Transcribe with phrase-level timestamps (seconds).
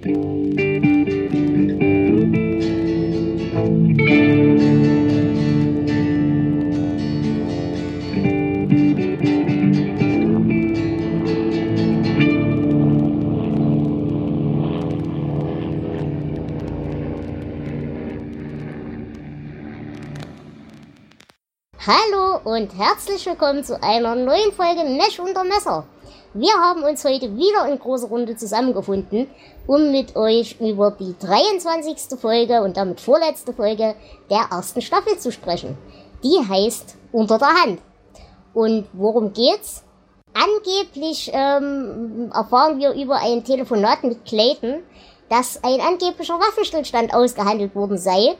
[0.00, 0.14] Hallo
[22.44, 25.88] und herzlich willkommen zu einer neuen Folge Mesh unter Messer.
[26.34, 29.28] Wir haben uns heute wieder in großer Runde zusammengefunden,
[29.66, 32.20] um mit euch über die 23.
[32.20, 33.94] Folge und damit vorletzte Folge
[34.28, 35.78] der ersten Staffel zu sprechen.
[36.22, 37.80] Die heißt Unter der Hand.
[38.52, 39.82] Und worum geht's?
[40.34, 44.82] Angeblich ähm, erfahren wir über ein Telefonat mit Clayton,
[45.30, 48.36] dass ein angeblicher Waffenstillstand ausgehandelt worden sei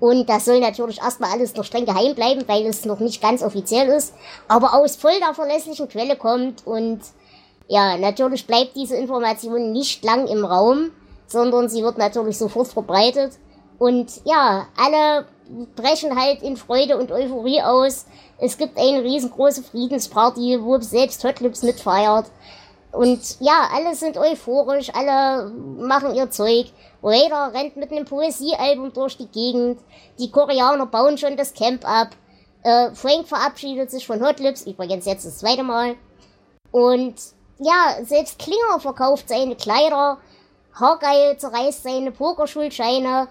[0.00, 3.42] und das soll natürlich erstmal alles noch streng geheim bleiben, weil es noch nicht ganz
[3.42, 4.14] offiziell ist,
[4.46, 7.00] aber aus voll der verlässlichen Quelle kommt und
[7.68, 10.90] ja, natürlich bleibt diese Information nicht lang im Raum,
[11.26, 13.38] sondern sie wird natürlich sofort verbreitet
[13.78, 15.26] und ja, alle
[15.76, 18.06] brechen halt in Freude und Euphorie aus.
[18.38, 22.26] Es gibt eine riesengroße Friedensparty, wo selbst Hotlips mitfeiert.
[22.90, 26.72] Und ja, alle sind euphorisch, alle machen ihr Zeug.
[27.02, 29.78] Raider rennt mit einem Poesiealbum durch die Gegend.
[30.18, 32.08] Die Koreaner bauen schon das Camp ab.
[32.62, 35.94] Äh, Frank verabschiedet sich von Hotlips, übrigens jetzt das zweite Mal.
[36.72, 37.14] Und
[37.58, 40.18] ja, selbst Klinger verkauft seine Kleider.
[40.74, 43.28] Hawkeye zerreißt seine Pokerschulscheine.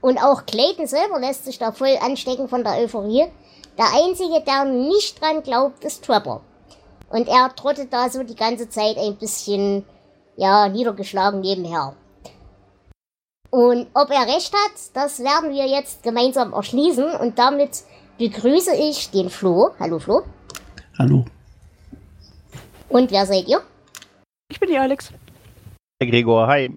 [0.00, 3.26] Und auch Clayton selber lässt sich da voll anstecken von der Euphorie.
[3.78, 6.42] Der Einzige, der nicht dran glaubt, ist Trapper.
[7.08, 9.84] Und er trottet da so die ganze Zeit ein bisschen,
[10.36, 11.94] ja, niedergeschlagen nebenher.
[13.50, 17.14] Und ob er recht hat, das werden wir jetzt gemeinsam erschließen.
[17.16, 17.82] Und damit
[18.18, 19.70] begrüße ich den Flo.
[19.78, 20.22] Hallo Flo.
[20.98, 21.24] Hallo.
[22.92, 23.62] Und wer seid ihr?
[24.50, 25.10] Ich bin die Alex.
[26.00, 26.76] Der Gregor, hi.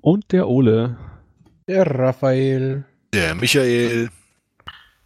[0.00, 0.96] Und der Ole.
[1.66, 2.84] Der Raphael.
[3.12, 4.08] Der Michael.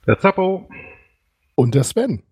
[0.06, 0.69] Der Zappo.
[1.55, 2.22] Und der Sven.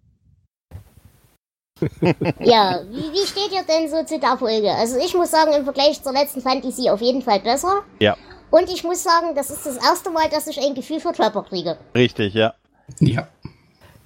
[2.41, 4.73] ja, wie, wie steht ihr denn so zu der Folge?
[4.73, 7.83] Also ich muss sagen, im Vergleich zur letzten fand ich sie auf jeden Fall besser.
[7.99, 8.15] Ja.
[8.51, 11.45] Und ich muss sagen, das ist das erste Mal, dass ich ein Gefühl für Trapper
[11.45, 11.79] kriege.
[11.95, 12.55] Richtig, ja.
[13.01, 13.29] Ja.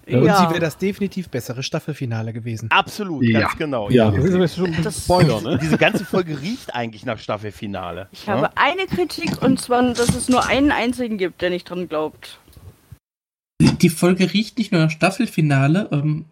[0.07, 0.37] Und Ja.
[0.39, 2.71] sie wäre das definitiv bessere Staffelfinale gewesen.
[2.73, 3.41] Absolut, Ja.
[3.41, 3.89] ganz genau.
[3.91, 5.59] Ja, das ist schon ein Spoiler, ne?
[5.63, 8.09] Diese ganze Folge riecht eigentlich nach Staffelfinale.
[8.13, 11.89] Ich habe eine Kritik und zwar, dass es nur einen einzigen gibt, der nicht dran
[11.89, 12.39] glaubt.
[13.61, 15.89] Die Folge riecht nicht nur nach Staffelfinale.
[15.93, 16.25] Ähm,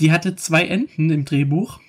[0.00, 1.80] die hatte zwei Enden im Drehbuch.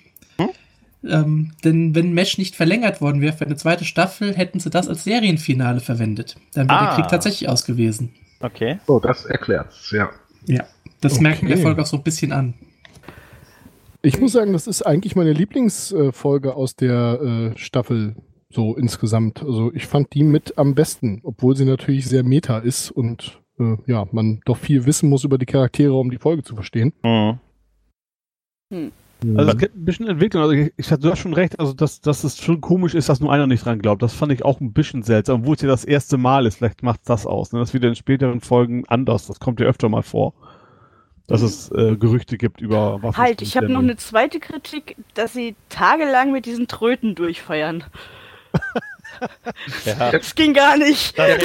[1.04, 4.88] Ähm, denn wenn Mesh nicht verlängert worden wäre für eine zweite Staffel, hätten sie das
[4.88, 6.34] als Serienfinale verwendet.
[6.54, 6.86] Dann wäre Ah.
[6.86, 8.12] der Krieg tatsächlich aus gewesen.
[8.40, 8.80] Okay.
[8.88, 10.10] Oh, das erklärt's, ja.
[10.46, 10.64] Ja.
[11.00, 11.22] Das Okay.
[11.22, 12.54] merken wir der Folge auch so ein bisschen an.
[14.02, 18.14] Ich muss sagen, das ist eigentlich meine Lieblingsfolge aus der äh, Staffel
[18.50, 19.42] so insgesamt.
[19.42, 23.76] Also ich fand die mit am besten, obwohl sie natürlich sehr meta ist und äh,
[23.86, 26.92] ja, man doch viel wissen muss über die Charaktere, um die Folge zu verstehen.
[27.02, 27.38] Mhm.
[29.36, 30.42] Also es gibt ein bisschen Entwicklung.
[30.44, 33.08] Also ich, ich hatte du hast schon recht, also dass, dass es schon komisch ist,
[33.08, 34.00] dass nur einer nicht dran glaubt.
[34.00, 36.56] Das fand ich auch ein bisschen seltsam, obwohl es ja das erste Mal ist.
[36.56, 37.52] Vielleicht macht das aus.
[37.52, 37.58] Ne?
[37.58, 39.26] Das wieder in späteren Folgen anders.
[39.26, 40.34] Das kommt ja öfter mal vor.
[41.28, 43.16] Dass es äh, Gerüchte gibt über Waffen.
[43.22, 47.84] Halt, ich habe noch eine zweite Kritik, dass sie tagelang mit diesen Tröten durchfeiern.
[49.84, 50.10] Ja.
[50.12, 51.18] Das ging gar nicht.
[51.18, 51.38] Das.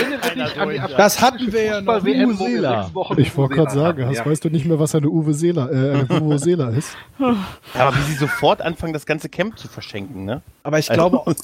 [0.96, 2.04] Das hatten wir ja noch.
[2.06, 2.84] Wir Seeler.
[2.84, 4.26] sechs Wochen Ich wollte gerade sagen, hast, ja.
[4.26, 6.96] weißt du nicht mehr, was eine Uwe Seeler, äh, eine Uwe Seeler ist?
[7.18, 10.42] Aber wie sie sofort anfangen, das ganze Camp zu verschenken, ne?
[10.62, 11.36] Aber ich Also- glaube,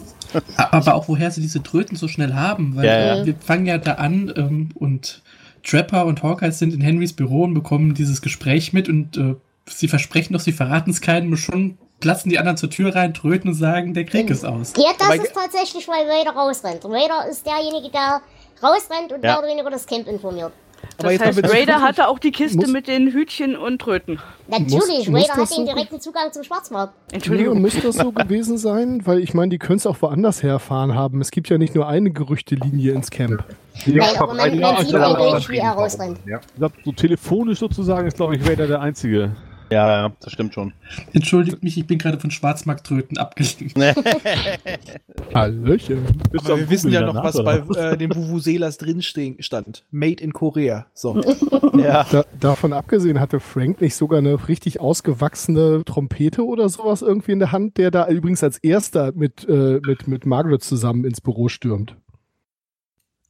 [0.57, 3.25] Aber auch woher sie diese Tröten so schnell haben, weil Ja, ja.
[3.25, 5.23] wir fangen ja da an ähm, und
[5.63, 9.35] Trapper und Hawkeye sind in Henrys Büro und bekommen dieses Gespräch mit und äh,
[9.67, 13.13] sie versprechen doch, sie verraten es keinem und schon platzen die anderen zur Tür rein,
[13.13, 14.73] tröten und sagen, der Krieg ist aus.
[14.77, 16.85] Ja, das Aber- ist tatsächlich, weil Raider rausrennt.
[16.85, 18.21] Raider ist derjenige, der
[18.63, 19.31] rausrennt und Ja.
[19.33, 20.53] mehr oder weniger das Camp informiert.
[20.97, 24.19] Aber Das heißt, Raider hatte auch die Kiste mit den Hütchen und Tröten.
[24.47, 26.93] Natürlich, Muss- Raider hat den so- direkten Zugang zum Schwarzmarkt.
[27.11, 27.55] Entschuldigung.
[27.55, 29.01] Ja, müsste das so gewesen sein?
[29.05, 31.21] Weil ich meine, die können es auch woanders herfahren haben.
[31.21, 33.43] Es gibt ja nicht nur eine Gerüchtelinie ins Camp.
[33.85, 36.19] Die Nein, auch aber man- man sieht eindeutig, wie er rausrennt.
[36.25, 36.39] Ja.
[36.39, 39.31] Ich glaube, so telefonisch sozusagen ist, glaube ich, Vader der Einzige.
[39.69, 40.73] Ja, ja, das stimmt schon.
[41.13, 43.75] Entschuldigt mich, ich bin gerade von Schwarzmarkttröten abgelenkt.
[45.33, 46.05] Hallöchen.
[46.43, 49.85] Aber wir wissen ja noch, was bei äh, den Vuvuzelas drinstehen stand.
[49.91, 50.87] Made in Korea.
[50.93, 51.21] So.
[51.77, 52.05] ja.
[52.11, 57.39] Da, davon abgesehen hatte Frank nicht sogar eine richtig ausgewachsene Trompete oder sowas irgendwie in
[57.39, 61.47] der Hand, der da übrigens als erster mit, äh, mit, mit Margaret zusammen ins Büro
[61.47, 61.95] stürmt.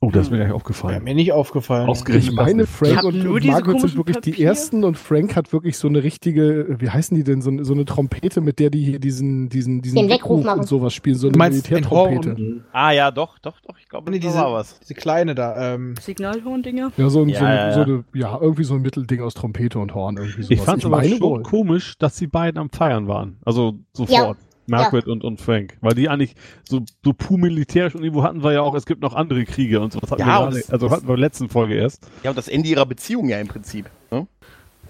[0.01, 1.03] Oh, das ist mir gar nicht Wäre aufgefallen.
[1.03, 1.89] mir nicht aufgefallen.
[1.89, 2.29] Ausgerechnet.
[2.31, 2.65] Ich meine.
[2.65, 4.47] Frank und, nur und diese Margaret sind wirklich die Papiere.
[4.49, 7.73] ersten und Frank hat wirklich so eine richtige, wie heißen die denn, so, eine- so
[7.73, 10.59] eine Trompete, mit der die hier diesen, diesen, diesen Den Weckruf machen.
[10.61, 12.61] und sowas spielen, so eine Du meinst ein Militärtrompete.
[12.71, 13.77] Ah ja, doch, doch, doch.
[13.77, 14.79] Ich glaube, Nee, diese, war was.
[14.79, 15.73] diese kleine da.
[15.75, 16.93] Ähm, Signalhorn-Dinger.
[16.95, 17.85] Ja, so, ein, Ja, so, eine, ja, so ja.
[17.85, 20.49] eine, ja, irgendwie so ein Mittelding aus Trompete und Horn, irgendwie sowas.
[20.51, 21.43] Ich fand es aber schon wohl.
[21.43, 23.35] komisch, dass die beiden am Feiern waren.
[23.43, 24.37] Also sofort.
[24.69, 25.77] Margaret und, und Frank.
[25.81, 26.35] Weil die eigentlich
[26.67, 29.79] so, so pur militärisch und irgendwo hatten wir ja auch, es gibt noch andere Kriege
[29.81, 29.99] und so.
[29.99, 32.07] Das hatten Ja, wir das- nicht, also hatten wir in der letzten Folge erst.
[32.23, 33.89] Ja, und das Ende ihrer Beziehung ja im Prinzip.
[34.11, 34.27] Ne?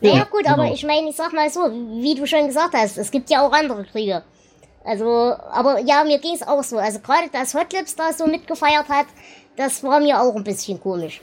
[0.01, 0.53] Naja, Ja, gut, genau.
[0.53, 3.45] aber ich meine, ich sag mal so, wie du schon gesagt hast, es gibt ja
[3.45, 4.23] auch andere Kriege.
[4.85, 5.05] Also,
[5.51, 6.77] aber ja, mir ging's auch so.
[6.77, 9.07] Also gerade, dass Hot Lips da so mitgefeiert hat,
[9.57, 11.19] das war mir auch ein bisschen komisch.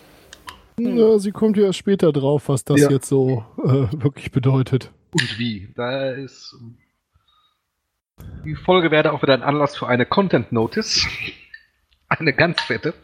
[0.78, 2.90] Ja, sie kommt ja erst später drauf, was das Ja.
[2.90, 4.90] jetzt so äh, wirklich bedeutet.
[5.12, 5.68] Und wie?
[5.74, 6.54] Da ist.
[8.44, 11.06] Die Folge wäre auch wieder ein Anlass für eine Content Notice.
[12.08, 12.94] Eine ganz fette.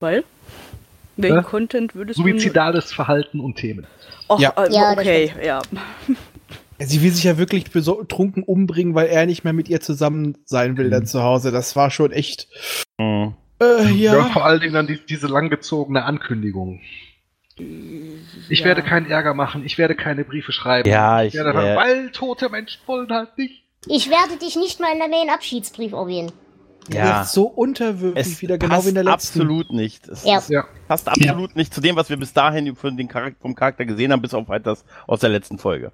[0.00, 0.24] Weil?
[1.16, 1.44] Welchen Hä?
[1.46, 3.86] Content würdest Suizidales Verhalten und Themen.
[4.28, 4.34] du...
[4.34, 4.54] Och, Ja.
[4.56, 5.60] äh, Ja, das okay, ja.
[6.78, 10.78] sie will sich ja wirklich betrunken umbringen, weil er nicht mehr mit ihr zusammen sein
[10.78, 11.52] will dann zu Hause.
[11.52, 12.48] Das war schon echt.
[12.98, 13.34] Mhm.
[13.60, 14.24] Äh, Ja, ja.
[14.24, 16.80] vor allen Dingen dann die, diese langgezogene Ankündigung.
[18.48, 18.66] Ich Ja.
[18.66, 20.88] werde keinen Ärger machen, ich werde keine Briefe schreiben.
[20.88, 23.62] Ja, ich, werde, äh, weil tote Menschen wollen halt nicht.
[23.86, 26.32] Ich werde dich nicht mal in deinen Abschiedsbrief erwähnen.
[26.92, 27.24] Ja.
[27.24, 29.40] So unterwürfig Es wieder, genau wie in der letzten.
[29.40, 30.08] absolut nicht.
[30.08, 30.38] Es Ja.
[30.38, 30.64] ist- Ja.
[30.88, 34.10] passt absolut nicht zu dem, was wir bis dahin von den Charakter, vom Charakter gesehen
[34.12, 35.92] haben, bis auf halt das aus der letzten Folge.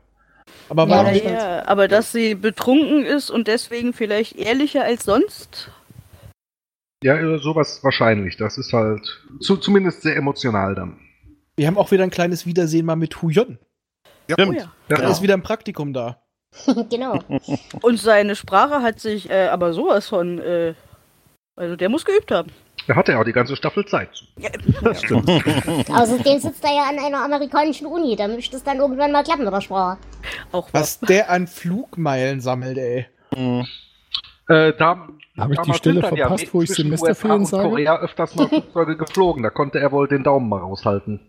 [0.70, 5.04] Aber Ja, warum das Ja, aber dass sie betrunken ist und deswegen vielleicht ehrlicher als
[5.04, 5.70] sonst?
[7.02, 8.36] Ja, sowas wahrscheinlich.
[8.38, 10.98] Das ist halt zu, zumindest sehr emotional dann.
[11.58, 13.58] Wir haben auch wieder ein kleines Wiedersehen mal mit Huyon.
[14.30, 14.48] Stimmt.
[14.48, 14.70] Oh ja.
[14.88, 16.22] Ja, Er ist wieder im Praktikum da.
[16.88, 17.18] genau.
[17.82, 20.38] Und seine Sprache hat sich äh, aber sowas von...
[20.38, 20.74] Äh,
[21.56, 22.52] also der muss geübt haben.
[22.86, 24.24] Da hat er auch die ganze Staffel Zeit zu.
[24.82, 25.28] Das stimmt.
[25.28, 29.44] Außerdem sitzt er ja an einer amerikanischen Uni, da müsste es dann irgendwann mal klappen
[29.44, 29.98] mit der Sprache.
[30.52, 31.02] Auch was.
[31.02, 33.06] Was der an Flugmeilen sammelt, ey.
[33.36, 33.66] Mhm.
[34.48, 37.68] Äh, da, Habe ich die Stelle verpasst, wo ich Semesterferien sage?
[37.68, 39.42] Korea öfters mal Flugzeuge geflogen.
[39.42, 41.20] Da konnte er wohl den Daumen mal raushalten.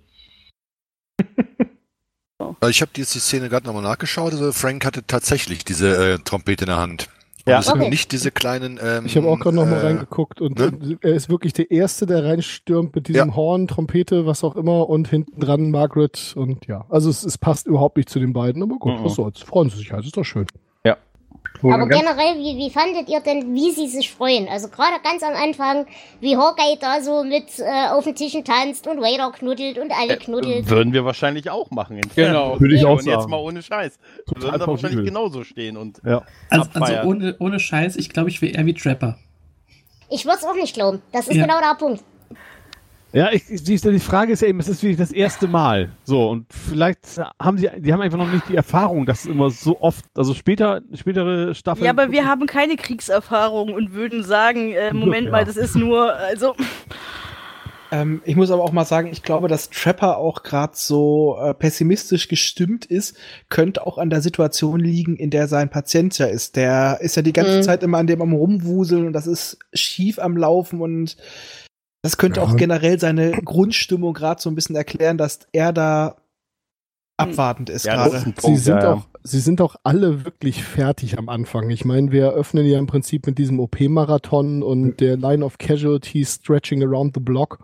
[1.20, 1.26] Äh,
[2.70, 4.32] Ich habe jetzt die Szene gerade nochmal nachgeschaut.
[4.34, 7.10] Also Frank hatte tatsächlich diese äh, Trompete in der Hand.
[7.46, 7.60] Und Ja.
[7.60, 7.90] es sind Okay.
[7.90, 8.80] nicht diese kleinen.
[8.82, 10.98] Ähm, Ich habe auch gerade noch mal äh, reingeguckt und ne?
[11.02, 13.36] er ist wirklich der Erste, der reinstürmt mit diesem Ja.
[13.36, 16.86] Horn, Trompete, was auch immer und hinten dran Margaret und ja.
[16.90, 19.04] Also es, es passt überhaupt nicht zu den beiden, aber gut, Mhm.
[19.06, 19.42] was soll's.
[19.42, 20.46] Freuen sie sich halt, ist doch schön.
[21.62, 24.48] Aber generell, wie, wie fandet ihr denn, wie sie sich freuen?
[24.48, 25.86] Also gerade ganz am Anfang,
[26.22, 30.18] wie Hawkeye da so mit äh, auf den Tischen tanzt und Vader knuddelt und alle
[30.18, 30.70] knuddelt.
[30.70, 31.98] Würden wir wahrscheinlich auch machen.
[31.98, 32.60] in Genau.
[32.60, 33.32] Würde ich auch Und jetzt sagen.
[33.32, 34.00] mal ohne Scheiß.
[34.28, 36.24] Total würden da wahrscheinlich genauso stehen und Ja.
[36.50, 39.18] Also, also ohne, ohne Scheiß, ich glaube, ich wäre eher wie Trapper.
[40.10, 41.02] Ich würde es auch nicht glauben.
[41.12, 41.44] Das ist Ja.
[41.46, 42.04] genau der Punkt.
[43.12, 45.90] Ja, ich, ich, die die Frage ist ja eben, es ist wirklich das erste Mal.
[46.04, 47.00] So, und vielleicht
[47.42, 50.36] haben sie, die haben einfach noch nicht die Erfahrung, dass es immer so oft, also
[50.36, 51.86] später, spätere Staffeln.
[51.86, 55.32] Ja, aber wir haben keine Kriegserfahrung und würden sagen, äh, Moment Ja.
[55.32, 56.56] mal, das ist nur, also,
[57.92, 61.56] Ähm, ich muss aber auch mal sagen, ich glaube, dass Trapper auch gerade so äh,
[61.56, 63.18] pessimistisch gestimmt ist,
[63.50, 66.56] könnte auch an der Situation liegen, in der sein Patient ja ist.
[66.56, 67.64] Der ist ja die ganze Mhm.
[67.64, 71.18] Zeit immer an dem am Rumwuseln und das ist schief am Laufen und
[72.02, 72.46] das könnte Ja.
[72.46, 76.16] auch generell seine Grundstimmung gerade so ein bisschen erklären, dass er da
[77.18, 78.34] abwartend ist Ja, gerade.
[78.42, 78.94] Sie sind, ja, ja.
[78.94, 81.70] auch, sie sind auch alle wirklich fertig am Anfang.
[81.70, 86.36] Ich meine, wir eröffnen ja im Prinzip mit diesem OP-Marathon und der Line of Casualties
[86.36, 87.60] stretching around the block.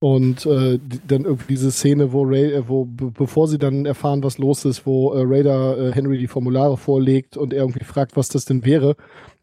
[0.00, 0.78] Und äh,
[1.08, 4.64] dann irgendwie diese Szene, wo Ray, äh, wo be- bevor sie dann erfahren, was los
[4.64, 8.44] ist, wo äh, Raider äh, Henry die Formulare vorlegt und er irgendwie fragt, was das
[8.44, 8.94] denn wäre.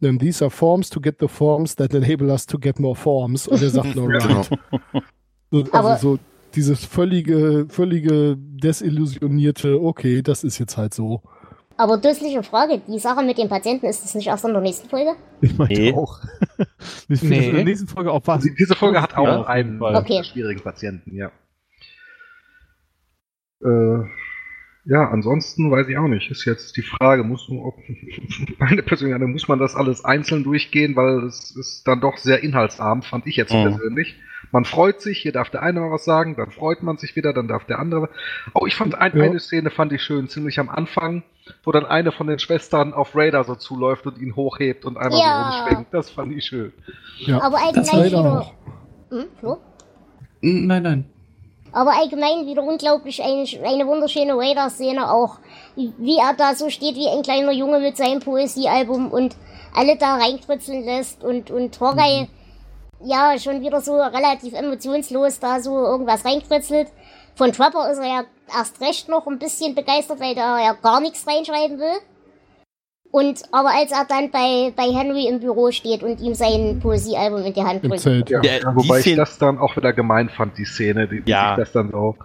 [0.01, 3.49] Then these are forms to get the forms that enable us to get more forms.
[3.49, 4.17] Und er sagt, no Genau.
[4.41, 4.49] right.
[5.51, 6.19] So, also Aber- so
[6.55, 11.21] dieses völlige, völlige desillusionierte, okay, das ist jetzt halt so.
[11.77, 14.87] Aber dussliche Frage, die Sache mit dem Patienten, ist das nicht erst in der nächsten
[14.89, 15.11] Folge?
[15.41, 15.93] Ich meine Nee.
[15.93, 16.19] auch.
[17.09, 17.37] Ich finde Nee.
[17.39, 18.43] das in der nächsten Folge auch was.
[18.43, 19.81] Die- Diese Folge hat auch Ja, einen.
[19.81, 20.23] Okay.
[20.23, 21.31] schwierigen Patienten, ja.
[23.61, 24.03] Äh,
[24.85, 26.29] ja, ansonsten weiß ich auch nicht.
[26.31, 27.75] Ist jetzt die Frage, muss man, ob,
[28.59, 32.43] meine persönliche Meinung, muss man das alles einzeln durchgehen, weil es ist dann doch sehr
[32.43, 33.63] inhaltsarm, fand ich jetzt Mhm.
[33.63, 34.15] persönlich.
[34.51, 37.33] Man freut sich, hier darf der eine mal was sagen, dann freut man sich wieder,
[37.33, 38.09] dann darf der andere.
[38.53, 39.23] Oh, ich fand ein, Ja.
[39.23, 41.23] eine Szene fand ich schön, ziemlich am Anfang,
[41.63, 45.19] wo dann eine von den Schwestern auf Raider so zuläuft und ihn hochhebt und einmal
[45.19, 45.51] Ja.
[45.51, 45.93] so rumschwenkt.
[45.95, 46.73] Das fand ich schön.
[47.17, 48.41] Ja, Aber das allgemein leider wieder.
[48.41, 48.53] auch.
[49.09, 49.57] Hm?
[50.41, 51.05] N- Nein, nein.
[51.75, 55.39] Aber allgemein wieder unglaublich eine, eine wunderschöne Raider-Szene auch.
[55.75, 59.35] Wie er da so steht wie ein kleiner Junge mit seinem Poesiealbum und
[59.75, 62.29] alle da reinkritzeln lässt und, und Hawkeye
[63.03, 66.87] ja schon wieder so relativ emotionslos da so irgendwas reinkritzelt.
[67.35, 68.23] Von Trapper ist er ja
[68.57, 71.99] erst recht noch ein bisschen begeistert, weil der ja gar nichts reinschreiben will.
[73.15, 77.45] Und aber als er dann bei, bei Henry im Büro steht und ihm sein Poesiealbum
[77.45, 78.01] in die Hand drückt.
[78.01, 78.41] Zelt, ja.
[78.43, 81.55] Ja, die Wobei ich das dann auch wieder gemein fand, die Szene, die, die Ja.
[81.55, 82.17] das dann so.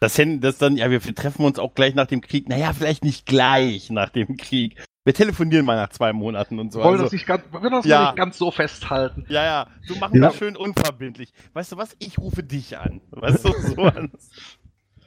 [0.00, 2.48] Das, das dann, ja, wir treffen uns auch gleich nach dem Krieg.
[2.48, 4.82] Naja, vielleicht nicht gleich nach dem Krieg.
[5.04, 6.78] Wir telefonieren mal nach zwei Monaten und so.
[6.80, 8.04] wollen Also, das nicht ganz, wollen das Ja.
[8.06, 9.26] nicht ganz so festhalten.
[9.28, 10.28] ja, ja, so machen Ja.
[10.28, 11.34] das schön unverbindlich.
[11.52, 11.94] Weißt du was?
[11.98, 13.02] Ich rufe dich an.
[13.10, 14.10] Weißt du, so an.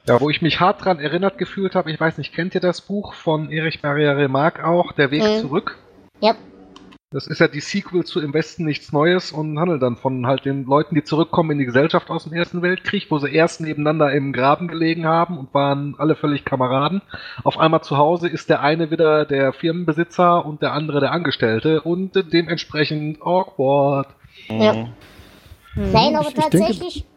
[0.06, 2.80] Ja, wo ich mich hart dran erinnert gefühlt habe, ich weiß nicht, kennt ihr das
[2.80, 5.40] Buch von Erich Maria Remarque auch, Der Weg Mhm.
[5.40, 5.78] zurück?
[6.20, 6.34] Ja.
[7.12, 10.44] Das ist ja die Sequel zu Im Westen nichts Neues und handelt dann von halt
[10.44, 14.12] den Leuten, die zurückkommen in die Gesellschaft aus dem Ersten Weltkrieg, wo sie erst nebeneinander
[14.12, 17.02] im Graben gelegen haben und waren alle völlig Kameraden.
[17.42, 21.80] Auf einmal zu Hause ist der eine wieder der Firmenbesitzer und der andere der Angestellte
[21.82, 24.06] und dementsprechend awkward.
[24.48, 24.72] Ja.
[24.74, 24.88] Mhm.
[25.92, 26.80] Nein, aber Ich- tatsächlich.
[26.96, 27.09] Ich denke,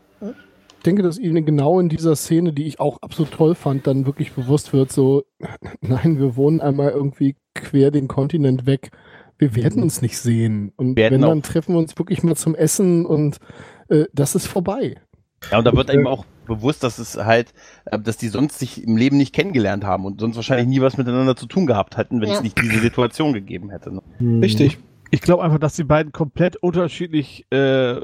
[0.83, 4.73] dass ihnen genau in dieser Szene, die ich auch absolut toll fand, dann wirklich bewusst
[4.73, 5.23] wird, so,
[5.81, 8.91] nein, wir wohnen einmal irgendwie quer den Kontinent weg.
[9.37, 10.71] Wir werden uns nicht sehen.
[10.75, 13.37] Und wenn, dann treffen wir uns wirklich mal zum Essen und
[13.89, 14.95] äh, das ist vorbei.
[15.51, 17.53] Ja, und da wird einem auch bewusst, dass es halt,
[17.85, 20.97] äh, dass die sonst sich im Leben nicht kennengelernt haben und sonst wahrscheinlich nie was
[20.97, 22.35] miteinander zu tun gehabt hätten, wenn Ja.
[22.35, 23.91] es nicht diese Situation gegeben hätte.
[23.93, 24.41] Ne?
[24.41, 24.77] Richtig.
[25.13, 27.95] Ich glaube einfach, dass die beiden komplett unterschiedlich äh,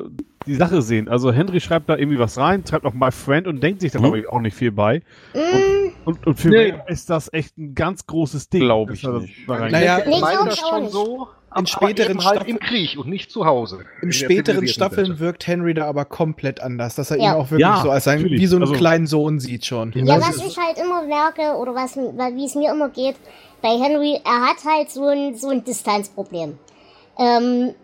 [0.46, 1.08] die Sache sehen.
[1.10, 3.98] Also Henry schreibt da irgendwie was rein, schreibt auch My Friend und denkt sich da
[3.98, 4.04] Mhm.
[4.04, 5.02] glaube ich auch nicht viel bei.
[5.34, 6.72] Mm, Und, und für Nee.
[6.74, 8.62] mich ist das echt ein ganz großes Ding.
[8.62, 9.48] Glaub ich nicht.
[9.48, 13.10] Naja, ich meine das schon so, In späteren aber eben halt Staffeln- im Krieg und
[13.10, 13.80] nicht zu Hause.
[14.04, 17.24] In der späteren Staffeln wirkt Henry da aber komplett anders, dass er Ja.
[17.34, 18.40] ihn auch wirklich Ja, so als sein, natürlich.
[18.40, 19.94] wie so einen Also- kleinen Sohn sieht schon.
[19.96, 23.16] Ja, das was ich halt immer merke, oder was, wie es mir immer geht,
[23.64, 26.58] bei Henry, er hat halt so ein, so ein Distanzproblem.
[27.20, 27.76] Ähm,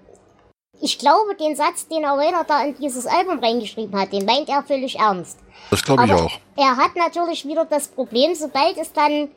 [0.81, 4.63] ich glaube, den Satz, den Vader da in dieses Album reingeschrieben hat, den meint er
[4.63, 5.39] völlig ernst.
[5.69, 6.31] Das glaube ich Aber auch.
[6.57, 9.29] er hat natürlich wieder das Problem, sobald es dann,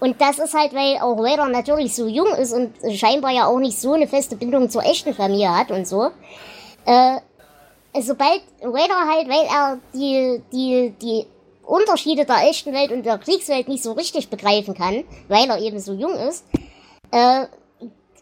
[0.00, 3.58] und das ist halt, weil auch Vader natürlich so jung ist und scheinbar ja auch
[3.58, 6.10] nicht so eine feste Bindung zur echten Familie hat und so,
[6.84, 7.16] äh,
[8.00, 11.26] sobald Vader halt, weil er die, die, die
[11.64, 15.78] Unterschiede der echten Welt und der Kriegswelt nicht so richtig begreifen kann, weil er eben
[15.78, 16.44] so jung ist,
[17.12, 17.46] äh,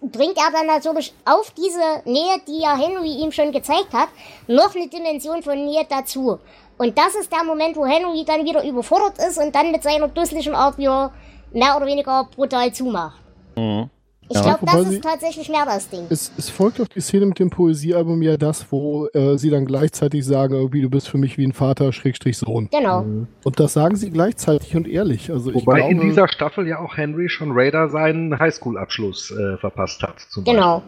[0.00, 4.08] bringt er dann natürlich auf diese Nähe, die ja Henry ihm schon gezeigt hat,
[4.46, 6.38] noch eine Dimension von Nähe dazu.
[6.78, 10.08] Und das ist der Moment, wo Henry dann wieder überfordert ist und dann mit seiner
[10.08, 11.12] dusseligen Art wieder
[11.52, 13.20] mehr oder weniger brutal zumacht.
[13.56, 13.90] Mhm.
[14.30, 16.06] Ich Ja, glaube, das ist tatsächlich mehr das Ding.
[16.08, 19.66] Es, es folgt auf die Szene mit dem Poesiealbum ja das, wo äh, sie dann
[19.66, 22.68] gleichzeitig sagen, irgendwie, du bist für mich wie ein Vater, Schrägstrich Sohn.
[22.70, 23.04] Genau.
[23.42, 25.32] Und das sagen sie gleichzeitig und ehrlich.
[25.32, 29.56] Also ich Wobei glaube, in dieser Staffel ja auch Henry schon Raider seinen Highschool-Abschluss äh,
[29.56, 30.20] verpasst hat.
[30.20, 30.84] Zum Genau.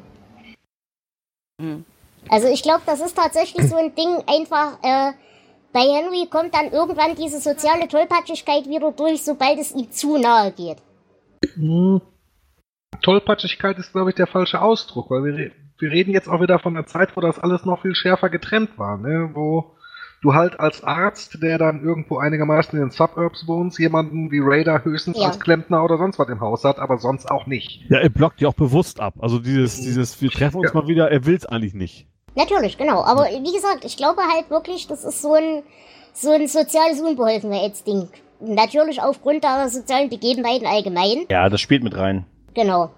[1.60, 1.84] Mhm.
[2.28, 5.10] Also ich glaube, das ist tatsächlich so ein Ding, einfach, äh,
[5.72, 10.52] bei Henry kommt dann irgendwann diese soziale Tollpatschigkeit wieder durch, sobald es ihm zu nahe
[10.52, 10.78] geht.
[11.54, 12.00] Hm.
[13.00, 16.76] Tollpatschigkeit ist, glaube ich, der falsche Ausdruck, weil wir, wir reden jetzt auch wieder von
[16.76, 19.30] einer Zeit, wo das alles noch viel schärfer getrennt war, ne?
[19.34, 19.72] wo
[20.22, 24.84] du halt als Arzt, der dann irgendwo einigermaßen in den Suburbs wohnst, jemanden wie Raider
[24.84, 25.26] höchstens Ja.
[25.26, 27.84] als Klempner oder sonst was im Haus hat, aber sonst auch nicht.
[27.88, 29.14] Ja, er blockt die auch bewusst ab.
[29.18, 30.80] Also dieses, dieses, wir treffen uns Ja.
[30.80, 32.06] mal wieder, er will es eigentlich nicht.
[32.36, 33.02] Natürlich, genau.
[33.02, 35.64] Aber wie gesagt, ich glaube halt wirklich, das ist so ein,
[36.14, 38.08] so ein soziales Unbeholfenheitsding.
[38.40, 41.24] Natürlich aufgrund der sozialen Begebenheiten allgemein.
[41.30, 42.24] Ja, das spielt mit rein.
[42.54, 42.90] Genau.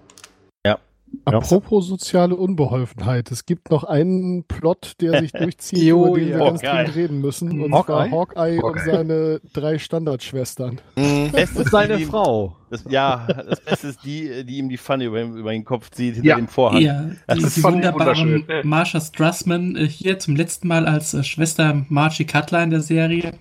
[1.23, 6.37] apropos soziale Unbeholfenheit, es gibt noch einen Plot, der sich durchzieht, Jo, über den wir
[6.39, 6.43] ja.
[6.45, 7.61] ganz dringend reden müssen.
[7.61, 7.85] Und Hawkeye?
[8.09, 8.91] zwar Hawkeye und Hawkeye.
[8.91, 10.81] seine drei Standardschwestern.
[10.97, 11.31] Mhm.
[11.31, 12.57] Beste ist Seine Frau.
[12.69, 16.15] Das, ja, das Beste ist die, die ihm die Pfanne über, über den Kopf zieht,
[16.15, 16.35] hinter Ja.
[16.35, 16.81] dem Vorhang.
[16.81, 18.43] Ja, Das die, ist die wunderbare.
[18.63, 23.33] Marsha Strassman äh, hier zum letzten Mal als äh, Schwester Margie Cutler in der Serie.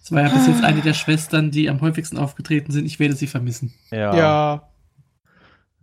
[0.00, 2.84] Das war ja bis jetzt eine der Schwestern, die am häufigsten aufgetreten sind.
[2.86, 3.74] Ich werde sie vermissen.
[3.90, 4.14] Ja.
[4.16, 4.62] Ja.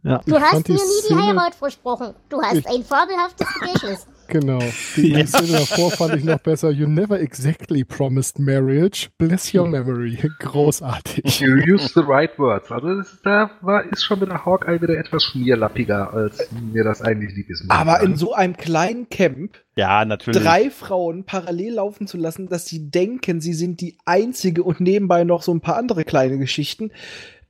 [0.04, 2.14] Ich Du hast fand mir die nie die Szene- Heirat versprochen.
[2.30, 4.08] Du hast ein fabelhaftes Gedächtnis.
[4.28, 4.60] Genau.
[4.96, 5.28] Die Ja.
[5.28, 6.72] Szene davor fand ich noch besser.
[6.72, 9.10] You never exactly promised marriage.
[9.18, 10.18] Bless your memory.
[10.40, 11.42] Großartig.
[11.42, 12.72] You use the right words.
[12.72, 17.36] Also das, da war, ist schon wieder Hawkeye wieder etwas schmierlappiger, als mir das eigentlich
[17.36, 17.66] lieb ist.
[17.66, 20.42] ich Aber in so einem kleinen Camp ja, natürlich.
[20.42, 25.26] drei Frauen parallel laufen zu lassen, dass sie denken, sie sind die einzige und nebenbei
[25.26, 26.92] noch so ein paar andere kleine Geschichten.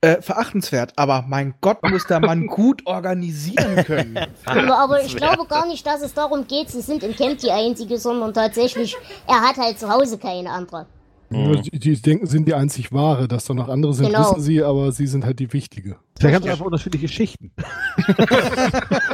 [0.04, 4.18] Äh, verachtenswert, aber mein Gott, muss der Mann gut organisieren können.
[4.44, 7.52] Aber, aber ich glaube gar nicht, dass es darum geht, sie sind im Camp die
[7.52, 8.96] Einzige, sondern tatsächlich,
[9.28, 10.86] er hat halt zu Hause keine andere.
[11.30, 13.26] Nur Die, die denken, sind die einzig wahre.
[13.28, 14.32] Dass da noch andere sind, Genau.
[14.32, 15.96] wissen sie, aber sie sind halt die wichtige.
[16.18, 17.52] Vielleicht haben sie einfach unterschiedliche Schichten.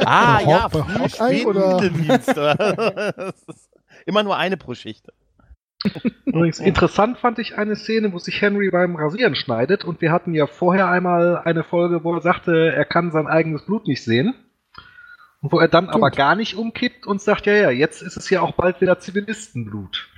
[0.05, 1.81] Ah, ja, Hawk- Hawkeye oder?
[4.05, 5.07] Immer nur eine pro Schicht.
[6.25, 10.33] Übrigens interessant fand ich eine Szene, wo sich Henry beim Rasieren schneidet und wir hatten
[10.33, 14.33] ja vorher einmal eine Folge, wo er sagte, er kann sein eigenes Blut nicht sehen.
[15.41, 18.29] Und wo er dann aber gar nicht umkippt und sagt, ja, ja, jetzt ist es
[18.29, 20.09] ja auch bald wieder Zivilistenblut.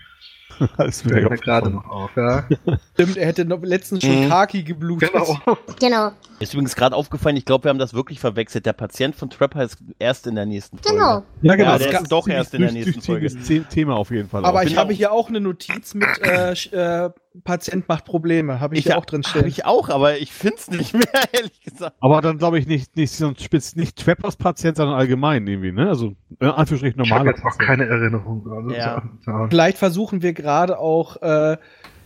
[0.78, 2.44] Das Fällt mir gerade noch auf, ja.
[2.94, 4.30] Stimmt, er hätte noch letztens schon Mhm.
[4.30, 5.12] Kaki geblutet.
[5.12, 5.38] Genau.
[5.80, 8.66] Genau, Ist übrigens gerade aufgefallen, ich glaube, wir haben das wirklich verwechselt.
[8.66, 10.98] Der Patient von Trapper ist erst in der nächsten Folge.
[10.98, 11.24] genau.
[11.42, 13.30] Ja, Ja, Das der ist ist doch erst in der nächsten Folge.
[13.70, 14.46] Thema auf jeden Fall.
[14.46, 14.64] Aber auch.
[14.64, 14.82] ich Genau.
[14.82, 17.10] habe hier auch eine Notiz mit äh, äh,
[17.44, 18.60] Patient macht Probleme.
[18.60, 19.48] Habe ich, hier auch drin Habe stehen.
[19.48, 21.96] ich auch, aber ich finde es nicht mehr, ehrlich gesagt.
[22.02, 25.72] Aber dann glaube ich nicht, nicht, so ein spitz, nicht Trappers Patient, sondern allgemein irgendwie,
[25.72, 25.88] ne?
[25.88, 28.46] Also, in Anführungsstrichen Ich habe jetzt auch keine Erinnerung.
[28.52, 29.04] Also, Ja.
[29.26, 29.48] ja.
[29.50, 31.58] Vielleicht versuchen wir gerade auch äh,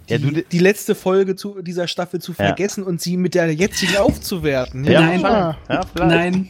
[0.10, 2.46] die, Ja, du- die letzte Folge zu dieser Staffel zu Ja.
[2.46, 4.84] vergessen und sie mit der jetzigen aufzuwerten.
[4.84, 5.56] Ja, Nein.
[5.96, 6.48] Nein,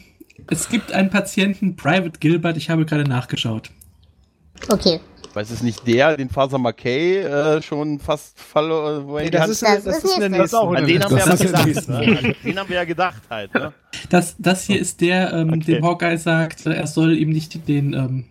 [0.48, 3.72] es gibt einen Patienten, Private Gilbert, ich habe gerade nachgeschaut.
[4.70, 5.00] Okay.
[5.36, 9.06] Weiß es nicht der, den Faser McKay äh, schon fast verloren.
[9.08, 11.26] wo er Nee, das ist, das Das ist der ist An der den haben wir
[11.26, 11.90] Das ja gedacht.
[11.90, 11.98] Ne?
[11.98, 13.54] An den haben wir ja gedacht halt.
[13.54, 13.74] Ne?
[14.10, 15.60] Das, das hier ist der, ähm, Okay.
[15.76, 18.26] dem Hawkeye sagt, er soll ihm nicht den, ähm,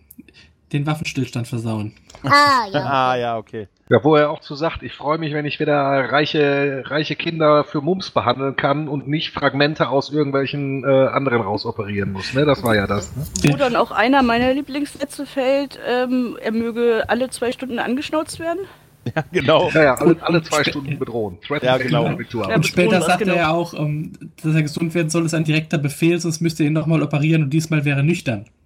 [0.73, 1.93] den Waffenstillstand versauen.
[2.23, 2.85] Ah, ja.
[2.85, 3.67] Ah, ja, okay.
[3.87, 7.63] Ja, wo er auch zu sagt, ich freue mich, wenn ich wieder reiche, reiche Kinder
[7.63, 12.33] für Mumps behandeln kann und nicht Fragmente aus irgendwelchen äh, anderen rausoperieren muss.
[12.33, 12.45] Ne?
[12.45, 13.15] Das war ja das.
[13.15, 13.25] Ne?
[13.51, 18.61] Wo dann auch einer meiner Lieblingssätze fällt, ähm, er möge alle zwei Stunden angeschnauzt werden.
[19.15, 19.69] Ja, genau.
[19.69, 21.37] Ja, ja, alle, alle zwei Stunden bedrohen.
[21.41, 22.07] Threat Ja, genau.
[22.07, 23.33] Ja, Und später sagt genau.
[23.33, 26.63] er ja auch, ähm, dass er gesund werden soll, ist ein direkter Befehl, sonst müsste
[26.63, 28.45] er ihn nochmal operieren und diesmal wäre er nüchtern.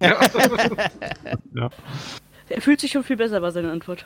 [2.50, 4.04] Er fühlt sich schon viel besser, war seine Antwort.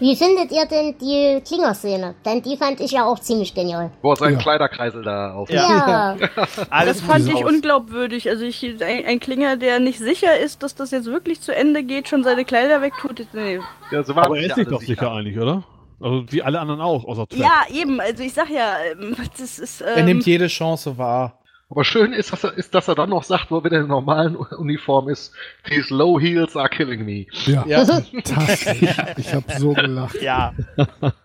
[0.00, 2.14] Wie findet ihr denn die Klinger-Szene?
[2.24, 3.90] Denn die fand ich ja auch ziemlich genial.
[4.02, 4.38] Wo er seinen Ja.
[4.40, 5.48] Kleiderkreisel da auf.
[5.50, 6.16] Ja.
[6.70, 7.44] Alles Das fand ich aus.
[7.50, 8.28] unglaubwürdig.
[8.28, 11.84] Also ich, ein, ein Klinger, der nicht sicher ist, dass das jetzt wirklich zu Ende
[11.84, 13.24] geht, schon seine Kleider wegtut.
[13.32, 13.60] Nee.
[13.92, 15.12] Ja, so Aber er sich ist sich doch sicher sicher.
[15.12, 15.62] einig, oder?
[16.00, 17.38] Also, wie alle anderen auch, außer Trap.
[17.38, 18.00] Ja, eben.
[18.00, 19.80] Also ich sag ja, ähm, das ist.
[19.80, 21.38] Ähm, Er nimmt jede Chance wahr.
[21.70, 23.82] Aber schön ist dass, er, ist, dass er dann noch sagt, wo er wieder in
[23.88, 25.32] der normalen Uniform ist,
[25.68, 27.26] these low heels are killing me.
[27.46, 27.84] Ja, Ja.
[27.86, 28.96] fantastisch.
[29.16, 30.20] Ich habe so gelacht.
[30.20, 30.52] Ja,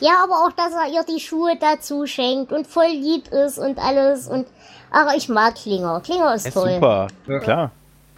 [0.00, 3.78] Ja, aber auch, dass er ihr die Schuhe dazu schenkt und voll lieb ist und
[3.78, 4.28] alles.
[4.28, 4.46] Und
[4.90, 6.00] ach, ich mag Klinger.
[6.00, 6.74] Klinger ist ist toll.
[6.74, 7.08] super.
[7.26, 7.38] Ja.
[7.40, 7.70] Klar.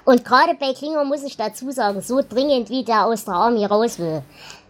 [0.05, 3.64] Und gerade bei Klinger muss ich dazu sagen, so dringend wie der aus der Army
[3.64, 4.22] raus will.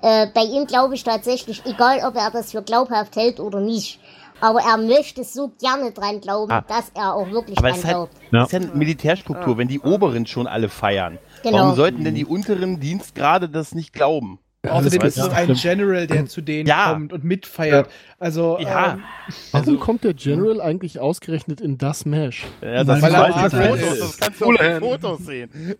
[0.02, 3.98] Äh, bei ihm glaube ich tatsächlich, egal ob er das für glaubhaft hält oder nicht,
[4.42, 6.60] aber er möchte so gerne dran glauben, Ah.
[6.68, 8.12] dass er auch wirklich Aber dran es ist halt, glaubt.
[8.30, 8.40] Ja.
[8.40, 11.18] das ist ja eine Militärstruktur, wenn die Oberen schon alle feiern.
[11.42, 11.58] Genau.
[11.58, 14.38] Warum sollten denn die unteren Dienstgrade das nicht glauben?
[14.64, 15.54] Außerdem das ist es ein.
[15.54, 16.92] General, der zu denen Ja.
[16.92, 17.90] kommt und mitfeiert.
[18.20, 19.02] Also, Ja, ähm,
[19.50, 22.44] Warum kommt der General eigentlich ausgerechnet in das Mesh?
[22.60, 25.50] ja Weil das er sind Mark Fotos, das kannst du auf den Fotos sehen.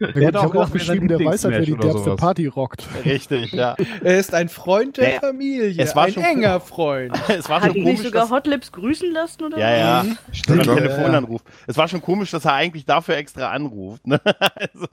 [0.00, 2.16] Ja, hat ich auch habe auch gesagt, geschrieben, wer der weiß halt, wer die derbste.
[2.16, 2.86] Party rockt.
[3.04, 3.74] Richtig, ja.
[4.04, 7.12] er ist ein Freund der Naja, Familie, es war ein schon enger Freund.
[7.28, 10.04] Es war hat schon ihn nicht komisch, sogar dass, Hotlips grüßen lassen oder ja, ja,
[10.32, 10.74] Stimmt, ja.
[10.76, 11.42] Telefonanruf.
[11.66, 14.06] Es war schon komisch, dass er eigentlich dafür extra anruft.
[14.06, 14.20] Ne?
[14.54, 14.86] Also,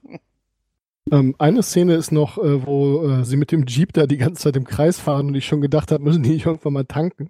[1.11, 4.43] Ähm, eine Szene ist noch, äh, wo äh, sie mit dem Jeep da die ganze
[4.43, 7.29] Zeit im Kreis fahren und ich schon gedacht habe, müssen die nicht irgendwann mal tanken.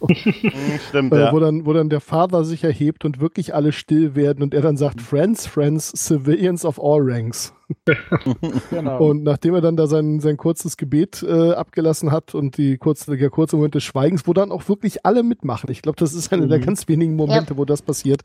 [0.00, 0.12] mm,
[0.88, 1.32] stimmt, Äh, ja.
[1.32, 4.62] wo, dann, wo dann der Vater sich erhebt und wirklich alle still werden und er
[4.62, 7.52] dann sagt, Friends, Friends, Civilians of all ranks.
[8.70, 8.98] Genau.
[9.08, 13.16] Und nachdem er dann da sein, sein kurzes Gebet äh, abgelassen hat und die kurze,
[13.16, 15.70] der kurze Moment des Schweigens, wo dann auch wirklich alle mitmachen.
[15.70, 18.22] Ich glaube, das ist einer der ganz wenigen Momente, wo das passiert.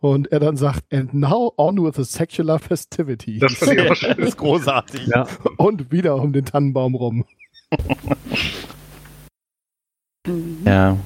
[0.00, 3.40] Und er dann sagt, and now on with the secular festivities.
[3.40, 4.18] Das Das schön.
[4.18, 5.06] ist großartig.
[5.08, 5.26] Ja.
[5.56, 7.24] und wieder um den Tannenbaum rum.
[10.64, 10.96] Ja.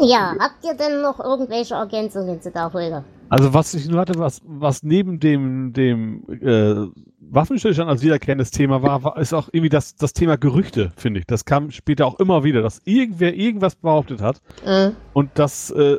[0.00, 3.04] Ja, habt ihr denn noch irgendwelche Ergänzungen zu der Folge?
[3.28, 6.86] Also was ich nur hatte, was, was neben dem, dem äh,
[7.20, 11.26] Waffenstillstand als wiederkehrendes Thema war, war, ist auch irgendwie das, das Thema Gerüchte, finde ich.
[11.26, 14.92] Das kam später auch immer wieder, dass irgendwer irgendwas behauptet hat Mhm.
[15.12, 15.96] und dass äh,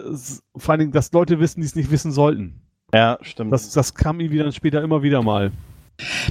[0.56, 2.62] vor allen Dingen, dass Leute wissen, die es nicht wissen sollten.
[2.94, 3.52] Ja, stimmt.
[3.52, 5.52] Das, das kam irgendwie dann später immer wieder mal.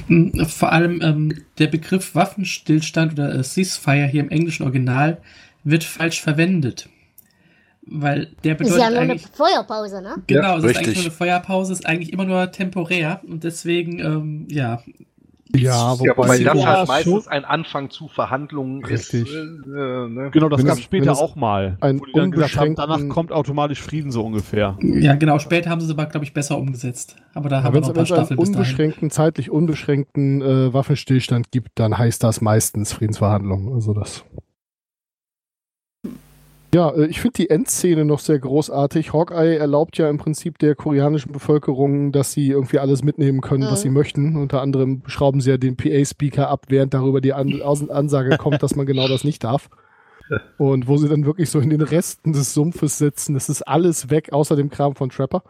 [0.09, 5.19] Mm, Vor allem ähm, der Begriff Waffenstillstand oder äh, Ceasefire hier im englischen Original
[5.65, 6.89] wird falsch verwendet.
[7.89, 9.27] Weil der Ist ja bedeutet nur eine eigentlich.
[9.33, 10.17] Feuerpause, ne?
[10.27, 10.79] Genau, es ist richtig.
[10.87, 14.81] eigentlich nur eine Feuerpause, ist eigentlich immer nur temporär und deswegen, ähm, ja.
[15.55, 19.23] Ja, Ja, wobei sie- das ja, halt meistens ein Anfang zu Verhandlungen Richtig.
[19.29, 19.33] ist.
[19.33, 20.31] Äh, äh, ne?
[20.33, 21.79] Genau, das gab es- später auch mal.
[21.81, 24.77] ein wo die dann gesagt haben, danach kommt automatisch Frieden so ungefähr.
[24.83, 27.15] Ja, genau, später haben sie es aber, glaube ich, besser umgesetzt.
[27.33, 28.57] Aber da haben wir noch ein paar einen Staffeln bis dahin.
[28.65, 33.73] unbeschränkten, zeitlich unbeschränkten äh, Waffenstillstand gibt, dann heißt das meistens Friedensverhandlungen.
[33.73, 34.25] Also das.
[36.77, 39.15] Ja, äh, ich finde die Endszene noch sehr großartig.
[39.15, 43.79] Hawkeye erlaubt ja im Prinzip der koreanischen Bevölkerung, dass sie irgendwie alles mitnehmen können, was
[43.79, 43.83] Mhm.
[43.83, 44.37] sie möchten.
[44.37, 48.77] Unter anderem schrauben sie ja den PA-Speaker ab, während darüber die An Ansage kommt, dass
[48.77, 49.71] man genau das nicht darf.
[50.59, 54.11] Und wo sie dann wirklich so in den Resten des Sumpfes sitzen, das ist alles
[54.11, 55.45] weg, außer dem Kram von Trapper.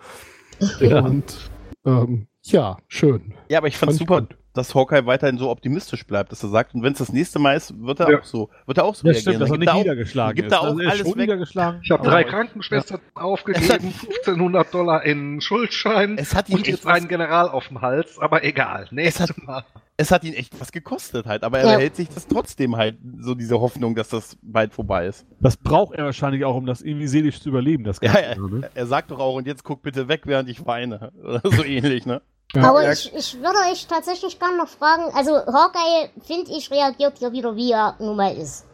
[0.80, 1.50] Und
[1.84, 3.34] ähm, ja, schön.
[3.48, 4.36] Ja, aber ich fand Fand ich super, gut.
[4.56, 7.56] Dass Hawkeye weiterhin so optimistisch bleibt, dass er sagt, und wenn es das nächste Mal
[7.56, 8.18] ist, wird er Ja.
[8.20, 10.52] auch so, wird er auch so Ja, stimmt, dass er nicht gibt niedergeschlagen gibt ist.
[10.52, 11.16] er auch Also er ist alles weg.
[11.16, 11.80] niedergeschlagen.
[11.82, 12.10] Ich habe Ja.
[12.10, 17.68] drei Krankenschwestern aufgegeben, 1500 Dollar in Schuldschein Es hat ihn und jetzt einen General auf
[17.68, 18.84] dem Hals, aber egal.
[18.84, 19.64] Es Nächstes hat- Mal.
[19.98, 21.74] Es hat ihn echt was gekostet halt, aber er Ja.
[21.76, 25.24] behält sich das trotzdem halt, so diese Hoffnung, dass das bald vorbei ist.
[25.40, 27.82] Das braucht er wahrscheinlich auch, um das irgendwie seelisch zu überleben.
[27.84, 28.46] Das Ja, Ganze, ja.
[28.58, 28.70] ne?
[28.74, 31.12] Er sagt doch auch, und jetzt guck bitte weg, während ich weine.
[31.24, 32.20] Oder so ähnlich, ne?
[32.56, 32.68] Ja.
[32.68, 37.32] Aber ich, ich würde euch tatsächlich gerne noch fragen, also Hawkeye, finde ich, reagiert hier
[37.32, 38.64] wieder, wie er nun mal ist.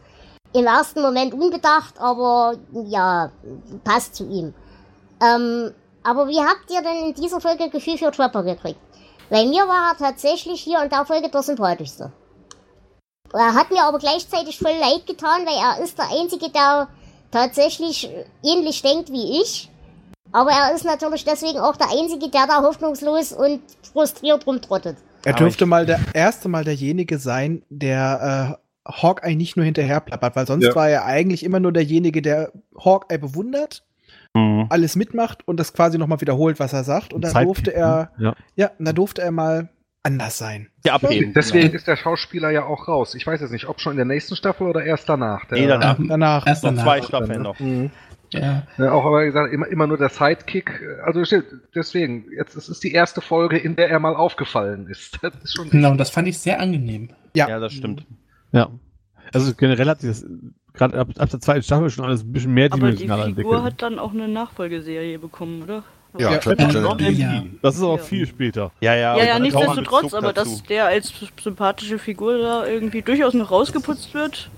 [0.53, 3.31] Im ersten Moment unbedacht, aber ja,
[3.83, 4.53] passt zu ihm.
[5.21, 8.79] Ähm, aber wie habt ihr denn in dieser Folge Gefühl für Trapper gekriegt?
[9.29, 12.11] Bei mir war er tatsächlich hier in der Folge der sympathischste.
[13.33, 16.87] Er hat mir aber gleichzeitig voll leid getan, weil er ist der Einzige, der
[17.31, 18.09] tatsächlich
[18.43, 19.71] ähnlich denkt wie ich.
[20.31, 24.97] Aber er ist natürlich deswegen auch der Einzige, der da hoffnungslos und frustriert rumtrottet.
[25.25, 30.35] Er dürfte mal der erste Mal derjenige sein, der äh, Hawkeye nicht nur hinterher plappert,
[30.35, 30.75] weil sonst Ja.
[30.75, 32.51] war er eigentlich immer nur derjenige, der
[32.83, 33.83] Hawkeye bewundert,
[34.69, 37.13] alles mitmacht und das quasi nochmal wiederholt, was er sagt.
[37.13, 38.11] Und dann Sidekick, durfte er?
[38.17, 38.33] Ja.
[38.55, 39.69] ja, dann durfte er mal
[40.01, 40.69] anders sein.
[40.83, 41.33] Ja, abheben.
[41.35, 41.75] Deswegen Genau.
[41.75, 43.13] ist der Schauspieler ja auch raus.
[43.13, 45.45] Ich weiß jetzt nicht, ob schon in der nächsten Staffel oder erst danach.
[45.45, 45.97] Der, Nee, danach.
[45.99, 46.47] Danach.
[46.47, 46.83] Erst Noch danach.
[46.83, 47.59] zwei Staffeln noch.
[47.59, 47.91] Mhm.
[48.33, 48.63] Ja.
[48.77, 50.81] Ja, auch aber gesagt, immer, immer nur der Sidekick.
[51.03, 51.23] Also
[51.73, 55.19] deswegen, jetzt es ist die erste Folge, in der er mal aufgefallen ist.
[55.21, 57.09] Das ist schon Genau, und das fand ich sehr angenehm.
[57.35, 57.47] Ja.
[57.49, 58.05] Ja, das stimmt.
[58.51, 58.69] Ja.
[59.33, 60.25] Also generell hat sich das
[60.73, 63.63] gerade ab, ab der zweiten Staffel schon alles ein bisschen Aber die Figur entwickelt.
[63.63, 65.83] hat dann auch eine Nachfolgeserie bekommen, oder?
[66.17, 66.39] Ja, Ja.
[67.09, 67.43] Ja.
[67.63, 68.03] das ist aber Ja.
[68.03, 68.71] viel später.
[68.81, 69.17] Ja, ja.
[69.17, 70.51] Ja, ja, nichtsdestotrotz, aber dazu.
[70.51, 74.51] dass der als sympathische Figur da irgendwie durchaus noch rausgeputzt wird.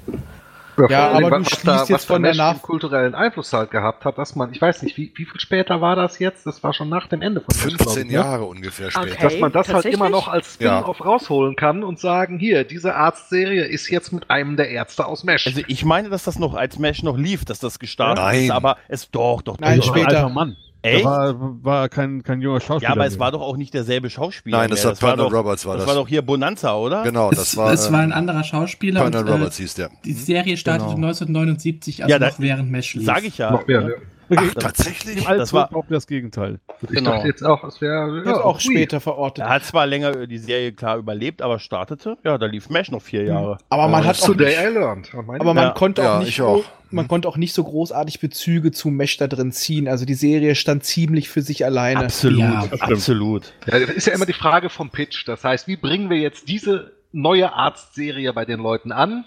[0.77, 3.71] Ja, Ja, aber du was schließt da, jetzt was von der Nach- kulturellen Einfluss halt
[3.71, 6.45] gehabt hat, dass man, ich weiß nicht, wie, wie viel später war das jetzt?
[6.45, 8.13] Das war schon nach dem Ende von Mesh, glaub 15 ich, ne?
[8.13, 9.11] Jahre ungefähr später.
[9.13, 9.21] Okay.
[9.23, 10.77] Dass man das halt immer noch als Ja.
[10.79, 15.23] Spin-off rausholen kann und sagen, hier, diese Arztserie ist jetzt mit einem der Ärzte aus
[15.23, 15.47] Mesh.
[15.47, 18.43] Also ich meine, dass das noch als Mesh noch lief, dass das gestartet Nein.
[18.45, 19.85] ist, aber es doch, doch, Nein, doch.
[19.87, 20.07] Später.
[20.07, 20.57] alter Mann.
[20.85, 21.03] Echt?
[21.05, 22.89] Da war, war kein, kein junger Schauspieler.
[22.89, 24.57] Ja, aber es war doch auch nicht derselbe Schauspieler.
[24.59, 24.91] Nein, das mehr.
[25.01, 25.85] war Pernell doch, Roberts, war das.
[25.85, 25.95] das.
[25.95, 27.03] war doch hier Bonanza, oder?
[27.03, 27.71] Genau, das war.
[27.73, 29.01] es war ein äh, anderer Schauspieler.
[29.01, 29.89] Pernell und, äh, Roberts hieß der.
[30.03, 31.07] Die Serie startete Genau.
[31.07, 33.05] 1979, also Ja, da- noch während Mesh lief.
[33.05, 33.51] Sag ich ja.
[33.51, 33.93] noch mehr, ne?
[34.27, 35.27] Okay, Ach, tatsächlich?
[35.27, 36.59] Alten das war- auch das Gegenteil.
[36.89, 37.23] Genau.
[37.23, 38.73] jetzt auch, es wäre Wird auch hui.
[38.73, 39.43] später verortet.
[39.45, 43.03] Er hat zwar länger die Serie klar überlebt, aber startete, ja, da lief Mesh noch
[43.03, 43.59] vier Jahre.
[43.69, 45.13] Aber man Ja, hat auch Today nicht, I learned.
[45.13, 45.69] Und meine- aber man Ja.
[45.73, 46.63] konnte Ja, auch nicht ich auch.
[46.95, 47.09] Man Mhm.
[47.09, 49.87] konnte auch nicht so großartig Bezüge zu Mesh da drin ziehen.
[49.87, 51.99] Also die Serie stand ziemlich für sich alleine.
[52.05, 53.53] Absolut, Ja, absolut.
[53.67, 55.27] Ja, das ist ja immer die Frage vom Pitch.
[55.27, 59.25] Das heißt, wie bringen wir jetzt diese neue Arztserie bei den Leuten an?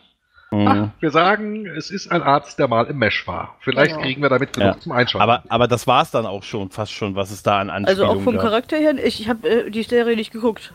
[0.51, 0.67] Mhm.
[0.67, 3.57] Ach, wir sagen, es ist ein Arzt, der mal im Mesh war.
[3.61, 4.03] Vielleicht Genau.
[4.03, 4.81] kriegen wir damit genug Ja.
[4.81, 5.23] zum Einschalten.
[5.23, 7.87] Aber, aber das war es dann auch schon, fast schon, was es da an Also
[7.87, 8.43] Anspielungen auch vom gab.
[8.45, 10.73] Charakter her, ich, ich habe äh, die Serie nicht geguckt.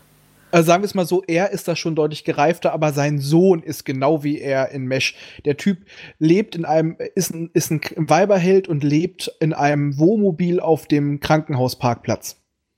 [0.54, 3.64] Also sagen wir es mal so, er ist da schon deutlich gereifter, aber sein Sohn
[3.64, 5.16] ist genau wie er in Mesh.
[5.46, 5.80] Der Typ
[6.20, 11.20] lebt in einem, ist ein, ist ein Weiberheld und lebt in einem Wohnmobil auf dem
[11.20, 12.38] Krankenhausparkplatz.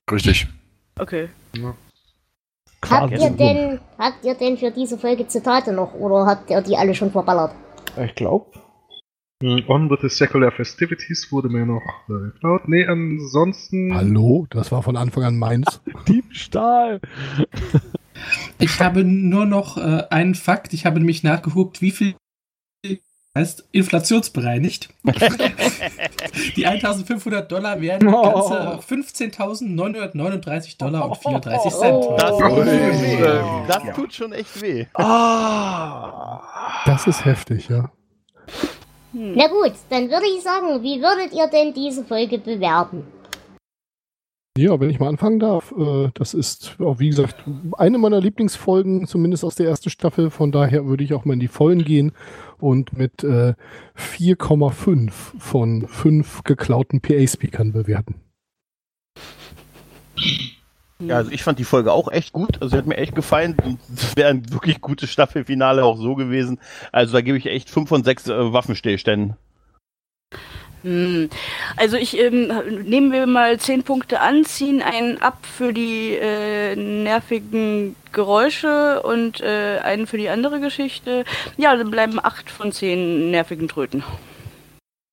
[0.09, 0.47] Richtig.
[0.97, 1.27] Okay.
[1.61, 3.15] Habt Quasi.
[3.15, 6.95] ihr denn, habt ihr denn für diese Folge Zitate noch oder habt ihr die alle
[6.95, 7.51] schon verballert?
[8.01, 8.45] Ich glaube.
[9.43, 12.69] Hm, On with the secular festivities wurde mir noch äh, geklaut.
[12.69, 13.93] Nee, ansonsten.
[13.93, 15.81] Hallo, das war von Anfang an meins.
[16.07, 17.01] Diebstahl!
[18.59, 20.71] Ich habe nur noch äh, einen Fakt.
[20.73, 22.15] Ich habe nämlich nachgeguckt, wie viel
[23.37, 24.87] heißt inflationsbereinigt.
[26.55, 28.21] Die 1500 Dollar wären Oh.
[28.21, 31.93] ganze 15.939 Dollar und 34 Cent.
[31.93, 32.15] Oh.
[32.17, 33.67] Das, tut weh.
[33.67, 34.85] das tut schon echt weh.
[36.85, 37.91] Das ist heftig, ja.
[39.15, 39.33] Hm.
[39.33, 43.05] Na gut, dann würde ich sagen, wie würdet ihr denn diese Folge bewerten?
[44.57, 47.45] Ja, wenn ich mal anfangen darf, äh, das ist, auch wie gesagt,
[47.77, 50.31] eine meiner Lieblingsfolgen, zumindest aus der ersten Staffel.
[50.31, 52.11] Von daher würde ich auch mal in die Vollen gehen
[52.59, 53.53] und mit äh,
[53.97, 58.15] 4,5 von 5 geklauten PA-Speakern bewerten.
[60.99, 62.61] Ja, also ich fand die Folge auch echt gut.
[62.61, 63.57] Also sie hat mir echt gefallen.
[63.89, 66.59] Das wäre ein wirklich gutes Staffelfinale auch so gewesen.
[66.91, 69.35] Also da gebe ich echt 5 von 6 äh, Waffenstillständen.
[70.83, 71.29] Hm.
[71.75, 72.51] Also ich ähm,
[72.83, 79.41] nehmen wir mal zehn Punkte an, ziehen einen ab für die äh, nervigen Geräusche und
[79.41, 81.25] äh, einen für die andere Geschichte.
[81.57, 84.03] Ja, dann bleiben acht von zehn nervigen Tröten.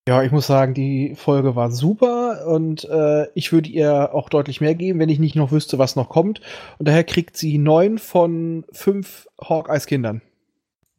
[0.09, 4.61] Ja, ich muss sagen, die Folge war super und äh, ich würde ihr auch deutlich
[4.61, 6.41] mehr geben, wenn ich nicht noch wüsste, was noch kommt.
[6.79, 10.21] Und daher kriegt sie neun von fünf Hawkeyes-Kindern.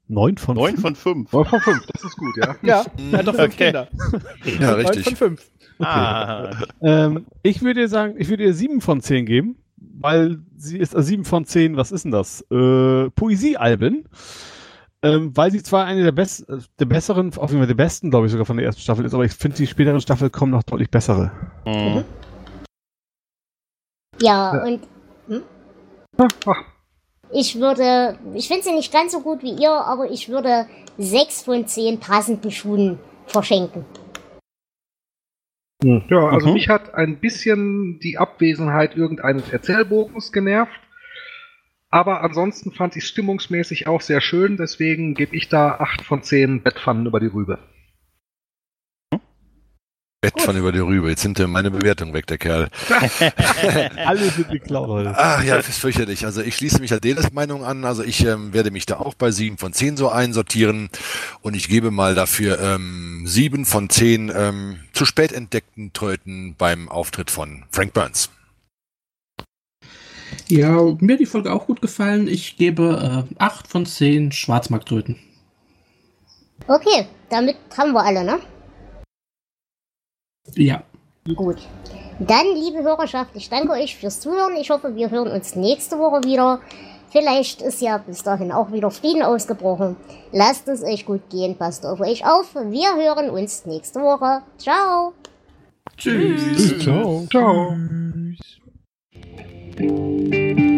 [0.07, 0.81] Neun von Neun fünf?
[0.81, 1.33] von fünf.
[1.33, 2.55] 9 von 5, das ist gut, ja.
[2.63, 3.65] Ja, er hat doch fünf Okay.
[3.65, 3.87] Kinder.
[4.61, 5.05] Ja, Neun richtig.
[5.05, 5.49] von fünf.
[5.79, 10.77] Ah, Ähm, ich würde ihr sagen, ich würde ihr sieben von zehn geben, weil sie
[10.77, 12.39] ist äh, sieben von zehn, was ist denn das?
[12.51, 14.05] Äh, Poesiealben.
[15.03, 18.09] Ähm, weil sie zwar eine der, best, äh, der besseren, auf jeden Fall der besten,
[18.09, 20.51] glaube ich, sogar von der ersten Staffel ist, aber ich finde, die späteren Staffeln kommen
[20.51, 21.31] noch deutlich bessere.
[21.65, 22.05] hm.
[24.21, 24.63] Ja, Ja.
[24.63, 24.79] und
[25.27, 25.43] hm?
[26.45, 26.63] Ach,
[27.31, 31.41] ich würde, ich finde sie nicht ganz so gut wie ihr, aber ich würde sechs
[31.41, 33.85] von zehn passenden Schuhen verschenken.
[35.83, 36.53] Ja, also Mhm.
[36.53, 40.79] mich hat ein bisschen die Abwesenheit irgendeines Erzählbogens genervt.
[41.93, 46.23] Aber ansonsten fand ich es stimmungsmäßig auch sehr schön, deswegen gebe ich da 8 von
[46.23, 47.59] 10 Bettpfannen über die Rübe.
[50.19, 51.09] Bett von über die Rübe.
[51.09, 52.69] Jetzt sind äh, meine Bewertung weg, der Kerl.
[54.07, 55.13] Alle sind geklaut heute.
[55.15, 56.25] Ach ja, das ist fürchterlich.
[56.25, 57.85] Also ich schließe mich Adeles Meinung an.
[57.85, 60.89] Also ich ähm, werde mich da auch bei sieben von zehn so einsortieren.
[61.41, 66.89] Und ich gebe mal dafür ähm, sieben von zehn ähm, zu spät entdeckten Tröten beim
[66.89, 68.31] Auftritt von Frank Burns.
[70.47, 72.27] Ja, mir hat die Folge auch gut gefallen.
[72.27, 75.17] Ich gebe äh, 8 von 10 Schwarzmarktröten.
[76.67, 78.39] Okay, damit haben wir alle, ne?
[80.55, 80.83] Ja.
[81.35, 81.57] Gut.
[82.19, 84.55] Dann, liebe Hörerschaft, ich danke euch fürs Zuhören.
[84.55, 86.59] Ich hoffe, wir hören uns nächste Woche wieder.
[87.11, 89.95] Vielleicht ist ja bis dahin auch wieder Frieden ausgebrochen.
[90.31, 92.55] Lasst es euch gut gehen, passt auf euch auf.
[92.55, 94.41] Wir hören uns nächste Woche.
[94.57, 95.13] Ciao.
[95.97, 96.79] Tschüss.
[96.79, 97.25] Ciao.
[97.29, 97.77] Ciao.
[99.89, 100.72] thank you.